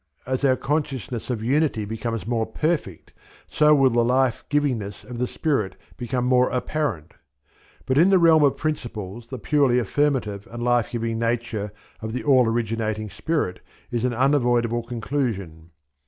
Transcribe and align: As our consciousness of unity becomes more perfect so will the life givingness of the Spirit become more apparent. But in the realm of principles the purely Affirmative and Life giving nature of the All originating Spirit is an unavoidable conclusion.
As 0.25 0.43
our 0.43 0.55
consciousness 0.55 1.29
of 1.29 1.43
unity 1.43 1.85
becomes 1.85 2.25
more 2.25 2.47
perfect 2.47 3.13
so 3.47 3.75
will 3.75 3.91
the 3.91 4.03
life 4.03 4.43
givingness 4.49 5.03
of 5.03 5.19
the 5.19 5.27
Spirit 5.27 5.75
become 5.95 6.25
more 6.25 6.49
apparent. 6.49 7.13
But 7.85 7.99
in 7.99 8.09
the 8.09 8.17
realm 8.17 8.43
of 8.43 8.57
principles 8.57 9.27
the 9.27 9.37
purely 9.37 9.77
Affirmative 9.77 10.47
and 10.49 10.63
Life 10.63 10.89
giving 10.89 11.19
nature 11.19 11.71
of 12.01 12.13
the 12.13 12.23
All 12.23 12.47
originating 12.47 13.11
Spirit 13.11 13.59
is 13.91 14.03
an 14.03 14.15
unavoidable 14.15 14.81
conclusion. 14.81 15.69